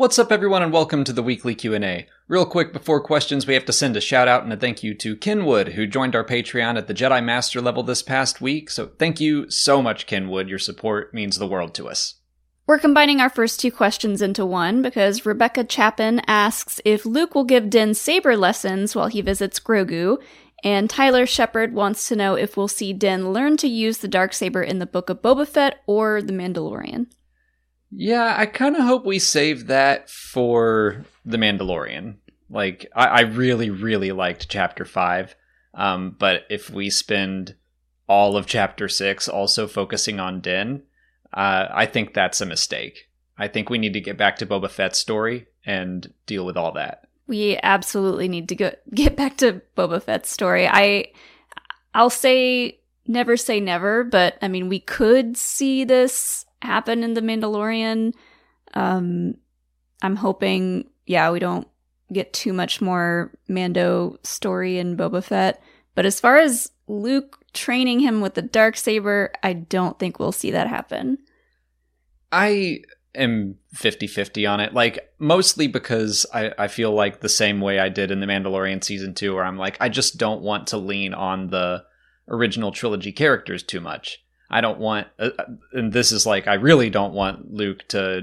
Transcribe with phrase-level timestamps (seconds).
[0.00, 2.06] What's up everyone and welcome to the weekly Q&A.
[2.26, 4.94] Real quick before questions, we have to send a shout out and a thank you
[4.94, 8.70] to Kenwood who joined our Patreon at the Jedi Master level this past week.
[8.70, 10.48] So thank you so much Kenwood.
[10.48, 12.14] Your support means the world to us.
[12.66, 17.44] We're combining our first two questions into one because Rebecca Chapin asks if Luke will
[17.44, 20.16] give Din saber lessons while he visits Grogu,
[20.64, 24.32] and Tyler Shepard wants to know if we'll see Din learn to use the dark
[24.32, 27.08] saber in the Book of Boba Fett or The Mandalorian.
[27.90, 32.16] Yeah, I kind of hope we save that for The Mandalorian.
[32.48, 35.34] Like, I, I really, really liked Chapter 5.
[35.74, 37.54] Um, but if we spend
[38.08, 40.82] all of Chapter 6 also focusing on Din,
[41.32, 43.08] uh, I think that's a mistake.
[43.38, 46.72] I think we need to get back to Boba Fett's story and deal with all
[46.72, 47.08] that.
[47.26, 50.66] We absolutely need to go get back to Boba Fett's story.
[50.68, 51.12] I
[51.94, 57.20] I'll say never say never, but I mean we could see this happen in the
[57.20, 58.12] Mandalorian.
[58.74, 59.34] Um
[60.02, 61.66] I'm hoping yeah, we don't
[62.12, 65.62] get too much more Mando story in Boba Fett.
[65.94, 70.32] But as far as Luke training him with the dark saber, I don't think we'll
[70.32, 71.18] see that happen.
[72.32, 72.82] I
[73.14, 77.88] am 50-50 on it like mostly because I, I feel like the same way i
[77.88, 81.12] did in the mandalorian season 2 where i'm like i just don't want to lean
[81.12, 81.82] on the
[82.28, 85.30] original trilogy characters too much i don't want uh,
[85.72, 88.22] and this is like i really don't want luke to,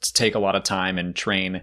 [0.00, 1.62] to take a lot of time and train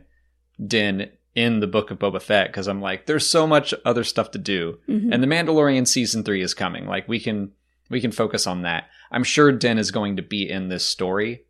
[0.66, 4.32] din in the book of boba fett because i'm like there's so much other stuff
[4.32, 5.14] to do Mhm.
[5.14, 7.52] and the mandalorian season 3 is coming like we can
[7.90, 11.44] we can focus on that i'm sure din is going to be in this story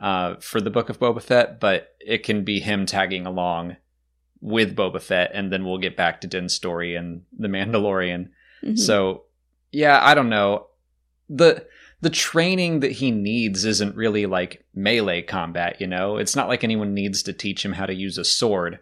[0.00, 3.74] uh, for the book of Boba Fett, but it can be him tagging along
[4.40, 8.28] with Boba Fett, and then we'll get back to Din's story and the Mandalorian.
[8.62, 8.78] Mhm.
[8.78, 9.24] So,
[9.72, 10.68] yeah, I don't know.
[11.28, 11.66] the
[12.00, 15.80] The training that he needs isn't really like melee combat.
[15.80, 18.78] You know, it's not like anyone needs to teach him how to use a sword.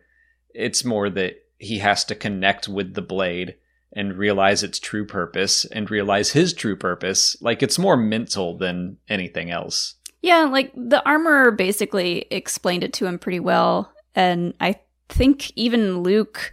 [0.51, 3.57] It's more that he has to connect with the blade
[3.93, 7.37] and realize its true purpose and realize his true purpose.
[7.41, 9.95] Like it's more mental than anything else.
[10.23, 16.03] Yeah, like the armorer basically explained it to him pretty well, and I think even
[16.03, 16.53] Luke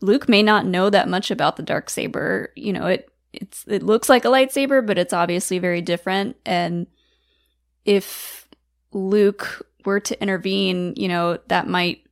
[0.00, 2.52] Luke may not know that much about the dark saber.
[2.56, 6.86] You know, it it's it looks like a lightsaber, but it's obviously very different and
[7.84, 8.48] if
[8.92, 12.04] Luke were to intervene, you know, that might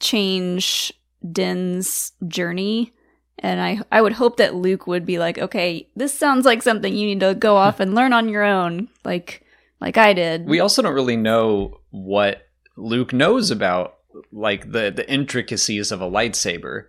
[0.00, 0.92] change
[1.32, 2.92] Din's journey.
[3.38, 6.94] And I I would hope that Luke would be like, "Okay, this sounds like something
[6.94, 7.58] you need to go hmm.
[7.58, 9.44] off and learn on your own." Like
[9.80, 10.46] like I did.
[10.46, 12.42] We also don't really know what
[12.76, 13.94] Luke knows about
[14.32, 16.86] like the the intricacies of a lightsaber.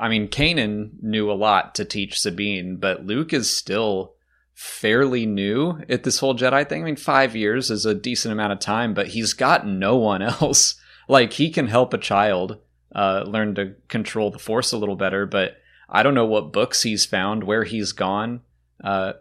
[0.00, 4.14] I mean, Kanan knew a lot to teach Sabine, but Luke is still
[4.54, 6.82] fairly new at this whole Jedi thing.
[6.82, 10.22] I mean, 5 years is a decent amount of time, but he's got no one
[10.40, 10.74] else.
[11.08, 12.58] Like he can help a child
[12.92, 16.82] uh learn to control the force a little better, but I don't know what books
[16.82, 18.40] he's found, where he's gone.
[18.82, 19.12] Uh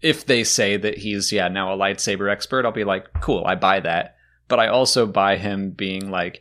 [0.00, 3.54] if they say that he's yeah now a lightsaber expert i'll be like cool i
[3.54, 4.16] buy that
[4.46, 6.40] but i also buy him being like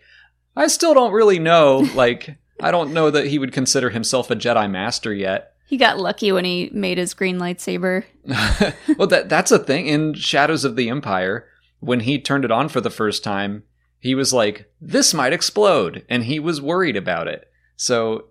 [0.56, 4.35] i still don't really know like i don't know that he would consider himself a
[4.35, 8.06] jedi master yet He got lucky when he made his green lightsaber.
[8.97, 11.45] well that that's a thing in shadows of the empire
[11.81, 13.63] when he turned it on for the first time
[14.00, 18.25] he was like this might explode and he was worried about it so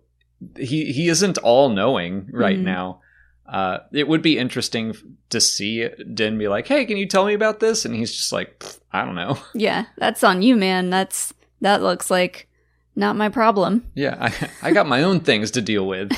[0.59, 2.63] he he isn't all knowing right Mhm.
[2.65, 3.01] now
[3.49, 4.93] uh, it would be interesting
[5.31, 8.33] to see Din be like, "Hey, can you tell me about this?" And he's just
[8.33, 10.91] like, "I don't know." Yeah, that's on you, man.
[10.91, 12.49] That's that looks like
[12.97, 13.87] not my problem.
[13.95, 16.11] Yeah, I, I got my own things to deal with.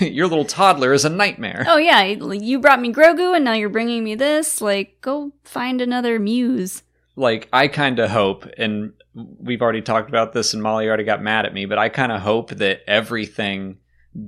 [0.00, 1.64] Your little toddler is a nightmare.
[1.66, 4.60] Oh yeah, you brought me Grogu and now you're bringing me this.
[4.60, 6.82] Like go find another muse.
[7.18, 11.20] Like, I kind of hope, and we've already talked about this, and Molly already got
[11.20, 13.78] mad at me, but I kind of hope that everything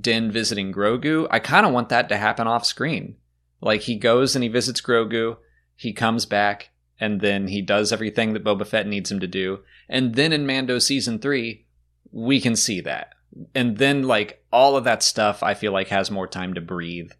[0.01, 3.15] Din visiting Grogu, I kind of want that to happen off screen.
[3.61, 5.37] Like, he goes and he visits Grogu,
[5.77, 9.61] he comes back, and then he does everything that Boba Fett needs him to do.
[9.89, 11.67] And then in Mando season three,
[12.13, 13.15] we can see that.
[13.55, 17.13] And then, like, all of that stuff, I feel like has more time to breathe.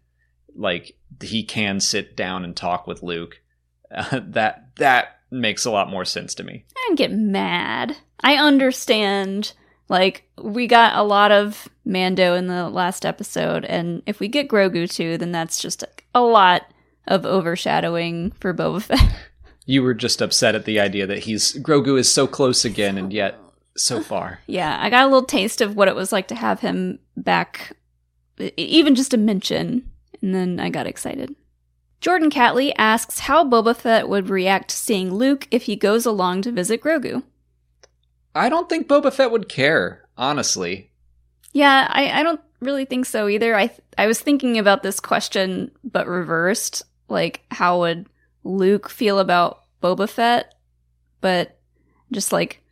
[0.55, 3.41] Like, he can sit down and talk with Luke.
[3.89, 6.65] Uh, that that makes a lot more sense to me.
[6.75, 7.97] I don't get mad.
[8.21, 9.53] I understand.
[9.87, 14.47] Like we got a lot of Mando in the last episode, and if we get
[14.47, 15.83] Grogu too, then that's just
[16.15, 16.63] a lot
[17.07, 19.15] of overshadowing for Boba Fett.
[19.67, 23.13] You were just upset at the idea that he's Grogu is so close again and
[23.13, 23.37] yet
[23.77, 24.39] so far.
[24.47, 27.75] yeah, I got a little taste of what it was like to have him back,
[28.57, 29.89] even just a mention,
[30.21, 31.35] and then I got excited.
[32.01, 36.41] Jordan Catley asks how Boba Fett would react to seeing Luke if he goes along
[36.41, 37.23] to visit Grogu.
[38.33, 40.89] I don't think Boba Fett would care, honestly.
[41.53, 43.55] Yeah, I, I don't really think so either.
[43.55, 46.83] I th- I was thinking about this question, but reversed.
[47.07, 48.07] Like, how would
[48.43, 50.55] Luke feel about Boba Fett?
[51.19, 51.59] But
[52.11, 52.63] just like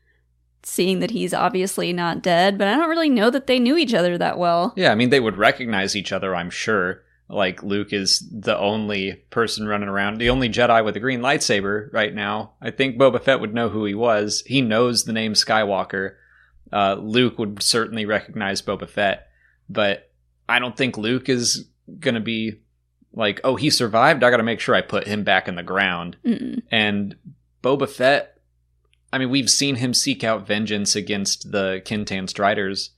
[0.64, 3.94] seeing that he's obviously not dead, but I don't really know that they knew each
[3.94, 4.74] other that well.
[4.76, 7.04] Yeah, I mean, they would recognize each other, I'm sure.
[7.28, 11.94] Like, Luke is the only person running around, the only Jedi with a green lightsaber
[11.94, 12.54] right now.
[12.62, 14.44] I think Boba Fett would know who he was.
[14.48, 16.16] He knows the name Skywalker.
[16.74, 19.28] Uh, Luke would certainly recognize Boba Fett,
[19.70, 20.12] but
[20.48, 21.68] I don't think Luke is
[22.00, 22.62] going to be
[23.14, 24.24] like, oh, he survived.
[24.24, 26.18] I got to make sure I put him back in the ground.
[26.26, 26.62] Mm-mm.
[26.72, 27.16] And
[27.64, 28.39] Boba Fett,
[29.12, 32.92] I mean, we've seen him seek out vengeance against the Kintan Striders,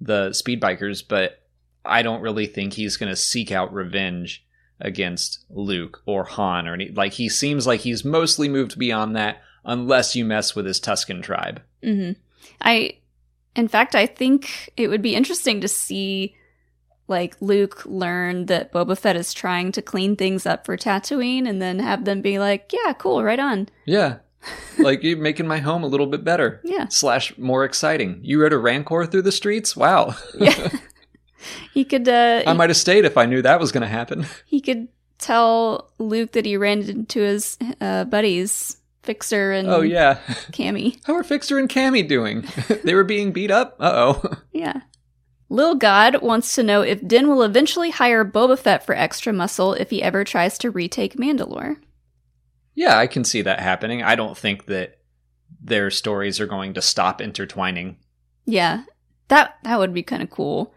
[0.00, 1.42] the speed bikers, but
[1.84, 4.44] I don't really think he's going to seek out revenge
[4.80, 6.88] against Luke or Han or any.
[6.88, 11.22] Like, he seems like he's mostly moved beyond that, unless you mess with his Tusken
[11.22, 11.60] tribe.
[11.82, 12.12] hmm
[12.62, 12.98] I,
[13.54, 16.34] in fact, I think it would be interesting to see,
[17.08, 21.60] like, Luke learn that Boba Fett is trying to clean things up for Tatooine and
[21.60, 23.68] then have them be like, yeah, cool, right on.
[23.84, 24.18] Yeah.
[24.78, 26.60] Like, you're making my home a little bit better.
[26.64, 26.88] Yeah.
[26.88, 28.20] Slash more exciting.
[28.22, 29.76] You rode a Rancor through the streets?
[29.76, 30.14] Wow.
[30.38, 30.70] Yeah.
[31.72, 34.26] he could, uh, I might have stayed if I knew that was going to happen.
[34.46, 34.88] he could
[35.18, 40.18] tell Luke that he ran into his uh, buddies, Fixer and Oh, yeah.
[40.52, 40.98] Camie.
[41.04, 42.44] How are Fixer and Camie doing?
[42.84, 43.76] they were being beat up?
[43.80, 44.34] Uh oh.
[44.52, 44.80] Yeah.
[45.48, 49.72] Lil God wants to know if Din will eventually hire Boba Fett for extra muscle
[49.74, 51.76] if he ever tries to retake Mandalore.
[52.80, 54.02] Yeah, I can see that happening.
[54.02, 54.96] I don't think that
[55.62, 57.98] their stories are going to stop intertwining.
[58.46, 58.84] Yeah,
[59.28, 60.72] that that would be kind of cool.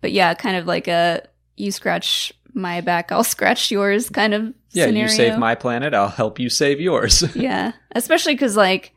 [0.00, 4.54] But yeah, kind of like a you scratch my back, I'll scratch yours kind of
[4.70, 5.02] Yeah, scenario.
[5.02, 7.22] you save my planet, I'll help you save yours.
[7.36, 8.94] yeah, especially because like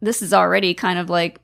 [0.00, 1.40] this is already kind of like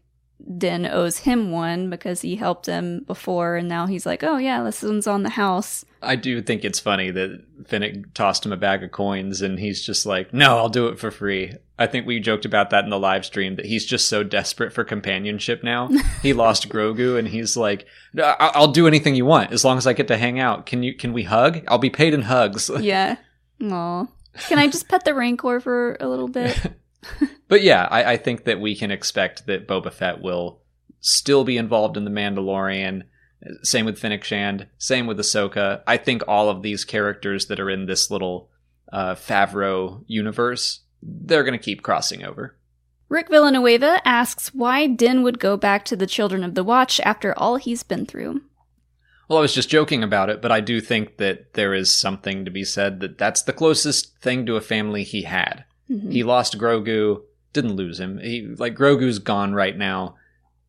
[0.59, 4.63] Din owes him one because he helped him before, and now he's like, oh yeah,
[4.63, 5.85] this one's on the house.
[6.03, 9.83] I do think it's funny that Fennec tossed him a bag of coins and he's
[9.83, 11.55] just like, no, I'll do it for free.
[11.79, 14.73] I think we joked about that in the live stream that he's just so desperate
[14.73, 15.89] for companionship now.
[16.23, 17.87] he lost Grogu and he's like,
[18.19, 20.67] "I- I'll do anything you want as long as I get to hang out.
[20.67, 20.95] Can you?
[20.95, 21.65] Can we hug?
[21.69, 22.71] I'll be paid in hugs.
[22.81, 23.17] yeah.
[23.63, 24.07] Aw.
[24.49, 26.61] Can I just pet the Rancor for a little bit?
[27.49, 30.61] But yeah, I, I think that we can expect that Boba Fett will
[31.01, 33.03] still be involved in the Mandalorian.
[33.63, 34.69] Same with Fennec Shand.
[34.79, 35.83] Same with Ahsoka.
[35.87, 38.49] I think all of these characters that are in this little
[38.93, 42.57] uh, Favreau universe, they're going to keep crossing over.
[43.11, 47.39] Rick Villanueva asks why Din would go back to the Children of the Watch after
[47.39, 48.41] all he's been through.
[49.29, 52.45] Well, I was just joking about it, but I do think that there is something
[52.45, 55.65] to be said that that's the closest thing to a family he had.
[55.91, 56.13] Mhm.
[56.13, 57.23] He lost Grogu,
[57.55, 58.19] didn't lose him.
[58.19, 60.17] He like Grogu's gone right now,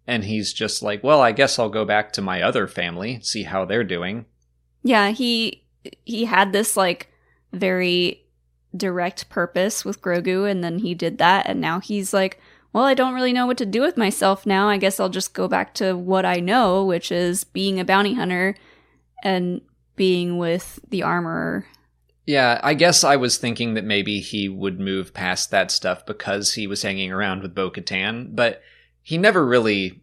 [0.08, 3.44] and he's just like, well, I guess I'll go back to my other family, see
[3.44, 4.26] how they're doing.
[4.84, 5.66] Yeah, he
[6.06, 7.12] he had this like
[7.52, 8.24] very
[8.76, 12.40] direct purpose with Grogu and then he did that and now he's like,
[12.74, 14.68] well, I don't really know what to do with myself now.
[14.68, 18.16] I guess I'll just go back to what I know, which is being a bounty
[18.16, 18.56] hunter
[19.24, 19.62] and
[19.96, 21.68] being with the armorer.
[22.26, 26.54] Yeah, I guess I was thinking that maybe he would move past that stuff because
[26.54, 28.62] he was hanging around with Bo Katan, but
[29.02, 30.02] he never really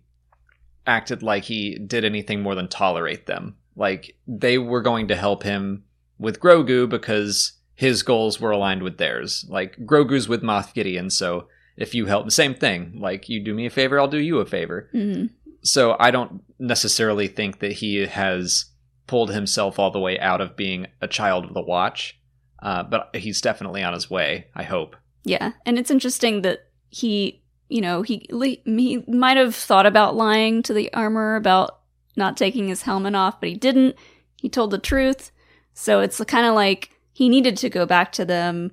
[0.86, 3.56] acted like he did anything more than tolerate them.
[3.74, 5.84] Like, they were going to help him
[6.18, 9.44] with Grogu because his goals were aligned with theirs.
[9.48, 12.98] Like, Grogu's with Moff Gideon, so if you help, the same thing.
[13.00, 14.88] Like, you do me a favor, I'll do you a favor.
[14.92, 15.26] hmm
[15.62, 18.66] So I don't necessarily think that he has
[19.06, 22.18] pulled himself all the way out of being a child of the watch.
[22.60, 24.94] Uh, but he's definitely on his way, I hope.
[25.24, 28.26] Yeah, and it's interesting that he, you know, he
[28.64, 31.80] he might have thought about lying to the armorer about
[32.16, 33.96] not taking his helmet off, but he didn't.
[34.36, 35.32] He told the truth.
[35.74, 38.72] So it's kind of like he needed to go back to them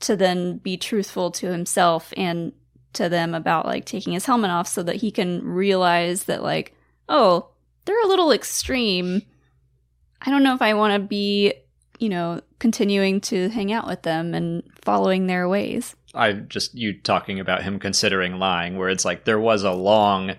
[0.00, 2.52] to then be truthful to himself and
[2.92, 6.74] to them about like taking his helmet off so that he can realize that like,
[7.08, 7.48] oh,
[7.84, 9.22] they're a little extreme.
[10.22, 11.54] I don't know if I want to be,
[11.98, 15.96] you know, continuing to hang out with them and following their ways.
[16.14, 20.32] I just you talking about him considering lying, where it's like there was a long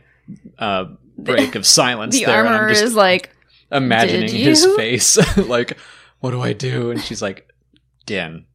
[0.60, 0.86] uh,
[1.18, 3.36] break of silence the there, and I'm just is like,
[3.72, 5.78] imagining his face, like,
[6.20, 7.50] "What do I do?" And she's like,
[8.06, 8.46] "Din,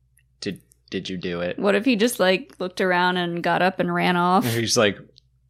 [0.40, 3.80] did did you do it?" what if he just like looked around and got up
[3.80, 4.44] and ran off?
[4.44, 4.98] And he's like,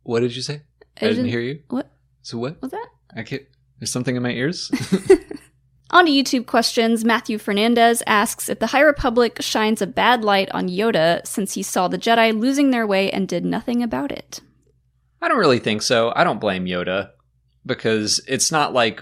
[0.05, 0.63] "What did you say?
[1.01, 1.63] I, didn't hear you.
[1.69, 1.91] What
[2.23, 2.63] So what?
[2.63, 2.87] was that?
[3.15, 3.43] I can't.
[3.79, 4.71] There's something in my ears."
[5.91, 10.51] On to YouTube questions, Matthew Fernandez asks if the High Republic shines a bad light
[10.51, 14.41] on Yoda since he saw the Jedi losing their way and did nothing about it.
[15.23, 16.13] I don't really think so.
[16.15, 17.11] I don't blame Yoda
[17.65, 19.01] because it's not like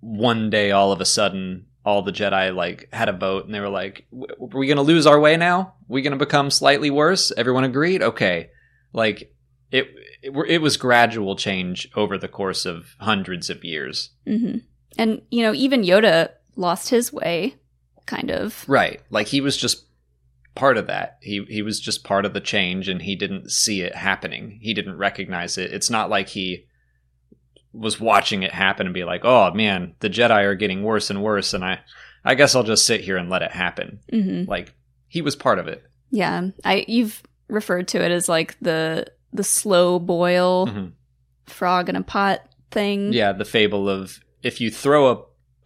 [0.00, 3.60] one day all of a sudden all the Jedi like had a vote and they
[3.60, 5.74] were like, "W- "Are we going to lose our way now?
[5.88, 8.02] we going to become slightly worse?" Everyone agreed.
[8.02, 8.50] Okay,
[8.92, 9.32] like
[9.70, 9.86] it,
[10.22, 10.32] it.
[10.48, 14.10] It was gradual change over the course of hundreds of years.
[14.26, 14.58] hmm
[14.98, 17.54] And you know, even Yoda lost his way,
[18.06, 18.64] kind of.
[18.68, 19.00] Right.
[19.10, 19.84] Like he was just
[20.54, 21.18] part of that.
[21.20, 24.58] He he was just part of the change and he didn't see it happening.
[24.62, 25.72] He didn't recognize it.
[25.72, 26.66] It's not like he
[27.72, 31.22] was watching it happen and be like, "Oh man, the Jedi are getting worse and
[31.22, 31.80] worse and I
[32.24, 34.72] I guess I'll just sit here and let it happen." hmm Like
[35.08, 35.84] he was part of it.
[36.10, 40.92] Yeah, I you've referred to it as like the the slow boil Mhm.
[41.44, 43.12] frog in a pot thing.
[43.12, 45.16] Yeah, the fable of if you throw a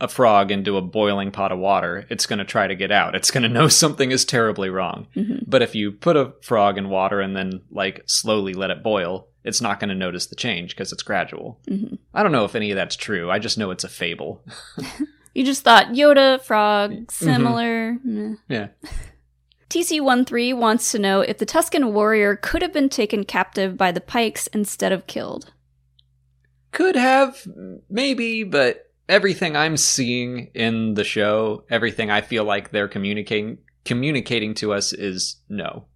[0.03, 3.15] a frog into a boiling pot of water, it's going to try to get out.
[3.15, 5.07] It's going to know something is terribly wrong.
[5.15, 8.83] hmm But if you put a frog in water and then like slowly let it
[8.83, 11.61] boil, it's not going to notice the change because it's gradual.
[11.69, 13.31] hmm I don't know if any of that's true.
[13.31, 14.43] I just know it's a fable.
[15.33, 17.99] You just thought Yoda frog similar.
[18.03, 18.35] Meh.
[18.49, 18.69] Yeah.
[19.71, 24.01] TC13 wants to know if the Tusken warrior could have been taken captive by the
[24.01, 25.53] Pikes instead of killed.
[26.73, 27.47] Could have,
[27.89, 34.55] maybe, but everything I'm seeing in the show, everything I feel like they're communicating communicating
[34.55, 35.87] to us is no.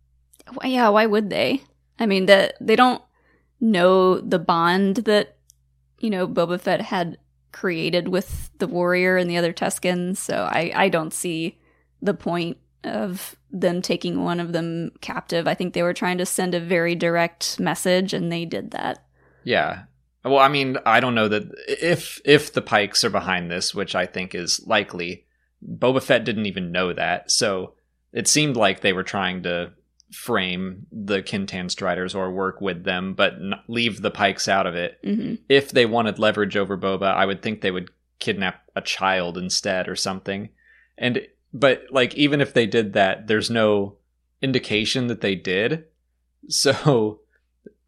[0.65, 1.63] Yeah, why would they?
[1.99, 3.03] I mean, that they don't
[3.61, 5.37] know the bond that
[6.01, 7.19] you know Boba Fett had
[7.53, 10.17] created with the warrior and the other Tuskens.
[10.19, 11.59] So I I don't see
[12.03, 15.47] the point of them taking one of them captive.
[15.47, 19.07] I think they were trying to send a very direct message, and they did that.
[19.45, 19.85] Yeah.
[20.25, 23.95] Well, I mean, I don't know that if if the Pikes are behind this, which
[23.95, 25.27] I think is likely,
[25.67, 27.31] Boba Fett didn't even know that.
[27.31, 27.75] So
[28.13, 29.73] it seemed like they were trying to
[30.13, 34.75] frame the Kintan Striders or work with them, but n- leave the Pikes out of
[34.75, 34.99] it.
[35.05, 37.91] hmm If they wanted leverage over Boba, I would think they would
[38.21, 40.49] kidnap a child instead or something.
[40.97, 43.97] And but like even if they did that, there's no
[44.41, 45.85] indication that they did.
[46.49, 47.21] So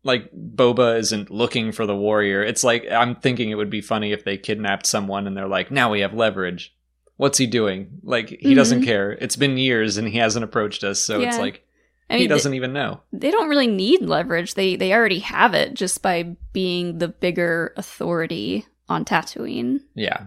[0.07, 2.43] like Boba isn't looking for the warrior.
[2.43, 5.71] It's like I'm thinking it would be funny if they kidnapped someone and they're like,
[5.71, 6.75] "Now we have leverage."
[7.17, 7.89] What's he doing?
[8.03, 8.85] Like he doesn't Mhm.
[8.85, 9.13] care.
[9.13, 11.65] It's been years and he hasn't approached us, so it's like
[12.11, 13.01] I he doesn't even know.
[13.13, 14.55] they don't really need leverage.
[14.55, 19.81] They they already have it just by being the bigger authority on Tatooine.
[19.95, 20.27] Yeah.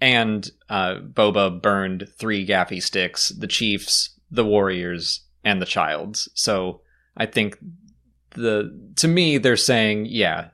[0.00, 6.28] And uh, Boba burned three gaffi sticks the chiefs, the warriors, and the childs.
[6.34, 6.80] So
[7.16, 7.56] I think
[8.34, 10.48] the to me they're saying, yeah,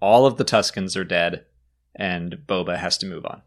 [0.00, 1.44] all of the Tuskens are dead
[1.94, 3.42] and Boba has to move on.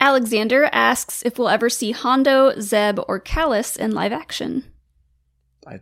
[0.00, 4.64] Alexander asks if we'll ever see Hondo, Zeb, or Kallus in live action.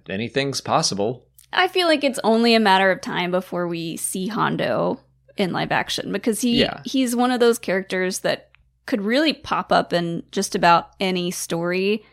[0.08, 1.26] Anything's possible.
[1.52, 5.00] I feel like it's only a matter of time before we see Hondo
[5.36, 6.80] in live action because he Yeah.
[6.84, 8.50] he's one of those characters that
[8.86, 12.04] could really pop up in just about any story.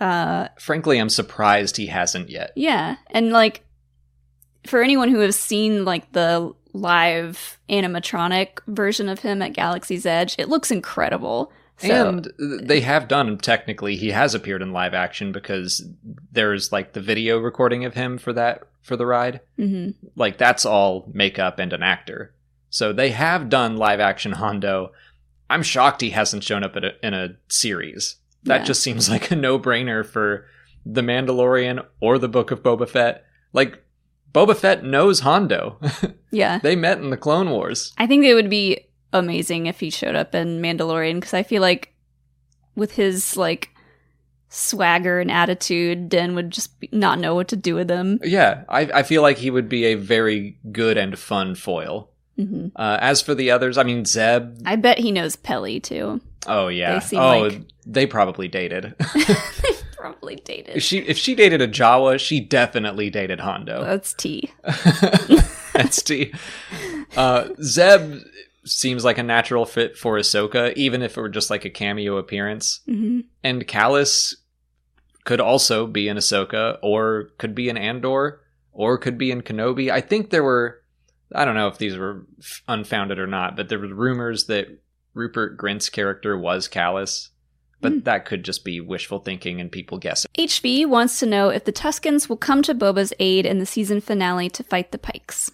[0.00, 2.52] Uh Frankly, I'm surprised he hasn't yet.
[2.56, 3.62] yeah, and like
[4.66, 10.34] for anyone who has seen like the live animatronic version of him at Galaxy's Edge,
[10.38, 11.52] it looks incredible.
[11.78, 12.28] So, and
[12.62, 15.84] they have done technically he has appeared in live action because
[16.30, 19.40] there's like the video recording of him for that for the ride.
[19.58, 19.94] mhm.
[20.14, 22.32] like that's all makeup and an actor.
[22.70, 24.92] So they have done live action Hondo.
[25.50, 28.16] I'm shocked he hasn't shown up a, in a series.
[28.44, 28.64] That Yeah.
[28.66, 30.46] just seems like a no brainer for
[30.86, 33.24] The Mandalorian or the Book of Boba Fett.
[33.52, 33.83] Like,
[34.34, 35.78] Boba Fett knows Hondo.
[36.32, 36.58] yeah.
[36.58, 37.92] they met in the Clone Wars.
[37.96, 38.80] I think it would be
[39.12, 41.94] amazing if he showed up in Mandalorian because I feel like
[42.74, 43.70] with his like
[44.48, 48.18] swagger and attitude, Din would just be, not know what to do with him.
[48.22, 52.10] Yeah, I, I feel like he would be a very good and fun foil.
[52.36, 54.58] hmm Uh, as for the others, I mean, Zeb.
[54.66, 56.20] I bet he knows Peli too.
[56.46, 56.98] Oh yeah.
[56.98, 58.94] They oh, like- they probably dated.
[59.14, 59.24] they
[60.04, 60.76] probably dated.
[60.76, 63.82] if she if she dated a Jawa, she definitely dated Hondo.
[63.82, 64.52] That's T.
[65.72, 66.32] That's T.
[67.16, 68.20] Uh, Zeb
[68.66, 72.16] seems like a natural fit for Ahsoka, even if it were just like a cameo
[72.18, 72.80] appearance.
[72.86, 74.34] hmm And Kallus
[75.24, 78.40] could also be in Ahsoka, or could be in Andor,
[78.72, 79.90] or could be in Kenobi.
[79.90, 80.82] I think there were,
[81.34, 82.26] I don't know if these were
[82.68, 84.66] unfounded or not, but there were rumors that
[85.14, 87.30] Rupert Grint's character was Kallus.
[87.84, 87.98] But Hmm.
[88.00, 90.30] that could just be wishful thinking and people guessing.
[90.38, 94.00] HV wants to know if the Tuskens will come to Boba's aid in the season
[94.00, 95.50] finale to fight the Pikes.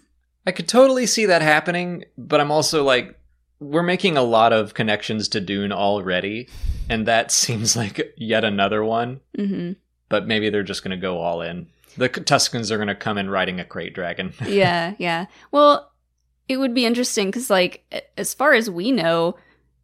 [0.47, 3.19] I could totally see that happening, but I'm also like,
[3.59, 6.49] we're making a lot of connections to Dune already,
[6.89, 9.21] and that seems like yet another one.
[9.37, 9.73] hmm
[10.09, 11.67] But maybe they're just going to go all in.
[11.97, 14.33] The Tuskens are going to come in riding a krayt dragon.
[14.47, 15.27] yeah, yeah.
[15.51, 15.91] Well,
[16.49, 17.85] it would be interesting because, like,
[18.17, 19.37] as far as we know,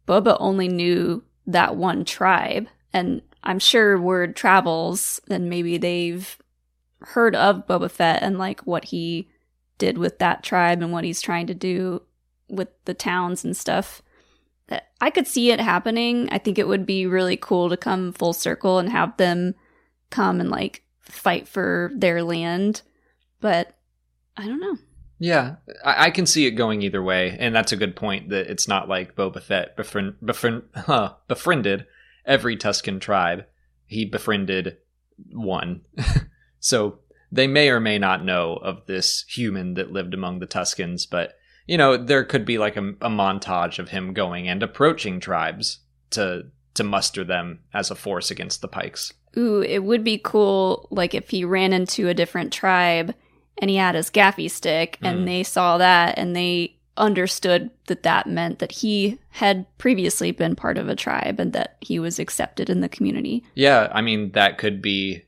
[0.07, 6.37] Boba only knew that one tribe, and I'm sure word travels, and maybe they've
[6.99, 9.29] heard of Boba Fett and like what he
[9.77, 12.01] did with that tribe and what he's trying to do
[12.49, 14.01] with the towns and stuff.
[14.99, 16.27] I could see it happening.
[16.31, 19.55] I think it would be really cool to come full circle and have them
[20.09, 22.81] come and like fight for their land.
[23.39, 23.77] But
[24.35, 24.77] I don't know.
[25.19, 28.29] Yeah, I, I, can see it going either way, and that's a good point.
[28.29, 31.87] That it's not like Boba Fett befriend, befriend, huh, befriended
[32.25, 33.45] every Tusken tribe.
[33.85, 34.77] He befriended
[35.31, 35.81] one,
[36.59, 36.99] so
[37.31, 41.09] they may or may not know of this human that lived among the Tuskens.
[41.09, 41.33] But
[41.65, 45.79] you know, there could be like a, a montage of him going and approaching tribes
[46.11, 46.45] to
[46.75, 49.13] to muster them as a force against the Pikes.
[49.35, 53.15] Ooh, it would be cool, like if he ran into a different tribe
[53.59, 55.25] and he had his gaffi stick and mm.
[55.25, 60.77] they saw that and they understood that that meant that he had previously been part
[60.77, 63.43] of a tribe and that he was accepted in the community.
[63.53, 65.23] Yeah, I mean that could be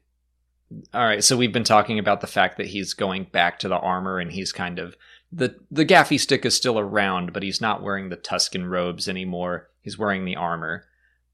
[0.93, 3.77] All right, so we've been talking about the fact that he's going back to the
[3.77, 4.95] armor and he's kind of
[5.31, 9.69] the the gaffi stick is still around, but he's not wearing the Tusken robes anymore.
[9.81, 10.85] He's wearing the armor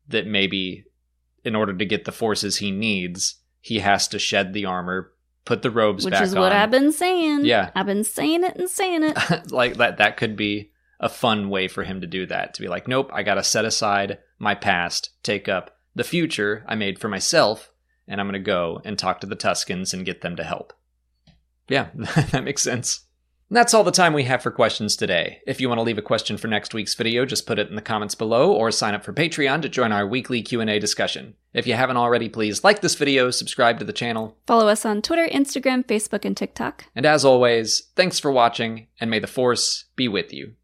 [0.08, 0.86] that maybe
[1.44, 5.12] in order to get the forces he needs, he has to shed the armor,
[5.46, 6.20] put the robes back.
[6.20, 6.58] Which is what on.
[6.58, 7.46] I've been saying.
[7.46, 7.70] Yeah.
[7.75, 9.18] I've been saying it and saying it.
[9.52, 12.54] like that that could be a fun way for him to do that.
[12.56, 16.75] To be like, nope, I gotta set aside my past, take up the future I
[16.75, 17.72] made for myself,
[18.08, 20.74] and I'm gonna go and talk to the Tuskens and get them to help.
[21.68, 23.06] Yeah, that makes sense.
[23.50, 25.40] And that's all the time we have for questions today.
[25.46, 27.75] If you want to leave a question for next week's video, just put it in
[27.75, 31.36] the comments below or sign up for Patreon to join our weekly Q&A discussion.
[31.54, 35.04] If you haven't already, please like this video, subscribe to the channel, follow us on
[35.04, 36.86] Twitter, Instagram, Facebook, and TikTok.
[36.96, 40.55] And as always, thanks for watching and may the force be with you.